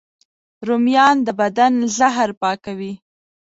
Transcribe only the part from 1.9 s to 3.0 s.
زهر پاکوي